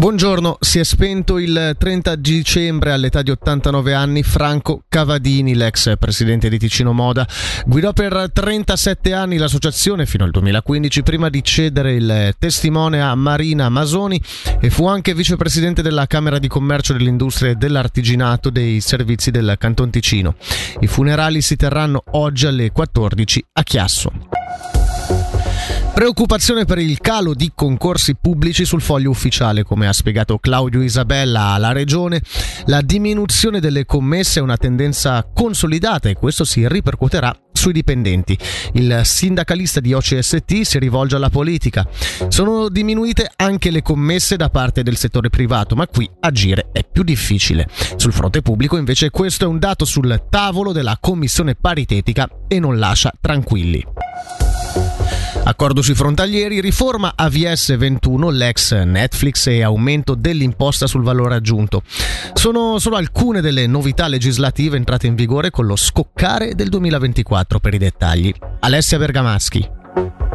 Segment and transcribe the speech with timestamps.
[0.00, 6.48] Buongiorno, si è spento il 30 dicembre all'età di 89 anni Franco Cavadini, l'ex presidente
[6.48, 7.28] di Ticino Moda.
[7.66, 13.68] Guidò per 37 anni l'associazione fino al 2015 prima di cedere il testimone a Marina
[13.68, 14.18] Masoni
[14.58, 19.90] e fu anche vicepresidente della Camera di Commercio dell'Industria e dell'Artiginato dei Servizi del Canton
[19.90, 20.34] Ticino.
[20.80, 24.79] I funerali si terranno oggi alle 14 a Chiasso.
[25.92, 31.48] Preoccupazione per il calo di concorsi pubblici sul foglio ufficiale, come ha spiegato Claudio Isabella
[31.52, 32.22] alla Regione.
[32.66, 38.38] La diminuzione delle commesse è una tendenza consolidata e questo si ripercuoterà sui dipendenti.
[38.72, 41.86] Il sindacalista di OCST si rivolge alla politica.
[42.28, 47.02] Sono diminuite anche le commesse da parte del settore privato, ma qui agire è più
[47.02, 47.68] difficile.
[47.96, 52.78] Sul fronte pubblico invece questo è un dato sul tavolo della commissione paritetica e non
[52.78, 54.09] lascia tranquilli.
[55.42, 61.82] Accordo sui frontalieri, riforma AVS 21, l'ex Netflix e aumento dell'imposta sul valore aggiunto.
[62.34, 67.74] Sono solo alcune delle novità legislative entrate in vigore con lo scoccare del 2024 per
[67.74, 68.32] i dettagli.
[68.60, 70.29] Alessia Bergamaschi.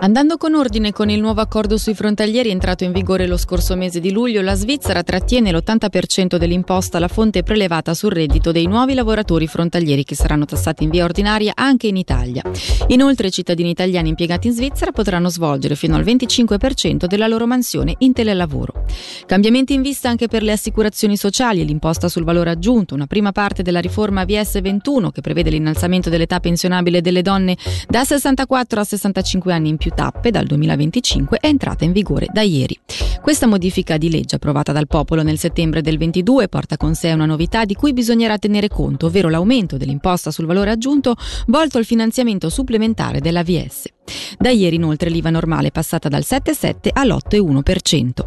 [0.00, 3.98] Andando con ordine con il nuovo accordo sui frontalieri entrato in vigore lo scorso mese
[3.98, 9.48] di luglio, la Svizzera trattiene l'80% dell'imposta alla fonte prelevata sul reddito dei nuovi lavoratori
[9.48, 12.44] frontalieri che saranno tassati in via ordinaria anche in Italia.
[12.88, 17.96] Inoltre i cittadini italiani impiegati in Svizzera potranno svolgere fino al 25% della loro mansione
[17.98, 18.84] in telelavoro.
[19.26, 23.32] Cambiamenti in vista anche per le assicurazioni sociali e l'imposta sul valore aggiunto, una prima
[23.32, 27.56] parte della riforma VS 21 che prevede l'innalzamento dell'età pensionabile delle donne
[27.88, 32.26] da 64 a 65 anni in più più tappe dal 2025 è entrata in vigore
[32.30, 32.78] da ieri.
[33.20, 37.26] Questa modifica di legge approvata dal popolo nel settembre del 22 porta con sé una
[37.26, 41.16] novità di cui bisognerà tenere conto, ovvero l'aumento dell'imposta sul valore aggiunto
[41.46, 43.97] volto al finanziamento supplementare dell'AVS.
[44.38, 48.26] Da ieri inoltre l'IVA normale è passata dal 7,7 all'8,1%.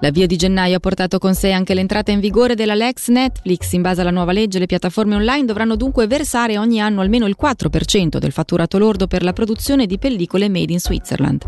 [0.00, 3.72] L'avvio di gennaio ha portato con sé anche l'entrata in vigore della Lex Netflix.
[3.72, 7.36] In base alla nuova legge, le piattaforme online dovranno dunque versare ogni anno almeno il
[7.40, 11.42] 4% del fatturato lordo per la produzione di pellicole made in Switzerland.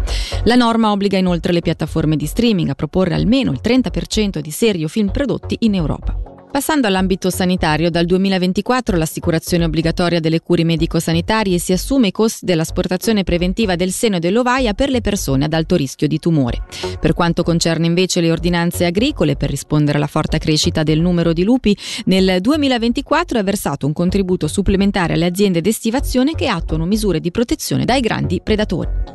[0.44, 4.84] La norma obbliga inoltre le piattaforme di streaming a proporre almeno il 30% di serie
[4.84, 6.34] o film prodotti in Europa.
[6.55, 13.25] Passando all'ambito sanitario, dal 2024 l'assicurazione obbligatoria delle cure medico-sanitarie si assume i costi dell'asportazione
[13.25, 16.63] preventiva del seno e dell'ovaia per le persone ad alto rischio di tumore.
[17.01, 21.43] Per quanto concerne invece le ordinanze agricole, per rispondere alla forte crescita del numero di
[21.43, 27.33] lupi, nel 2024 è versato un contributo supplementare alle aziende d'estivazione che attuano misure di
[27.33, 29.14] protezione dai grandi predatori.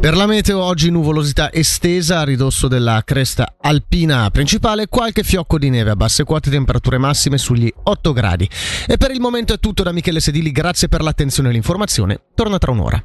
[0.00, 5.70] Per la meteo oggi nuvolosità estesa a ridosso della cresta alpina principale, qualche fiocco di
[5.70, 8.48] neve a basse quote, temperature massime sugli 8 gradi.
[8.86, 12.58] E per il momento è tutto da Michele Sedili, grazie per l'attenzione e l'informazione, torna
[12.58, 13.04] tra un'ora.